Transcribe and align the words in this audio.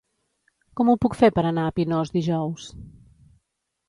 Com 0.79 0.87
ho 0.87 0.95
puc 1.03 1.17
fer 1.19 1.29
per 1.35 1.43
anar 1.49 1.65
a 1.69 1.73
Pinós 1.79 2.13
dijous? 2.15 2.65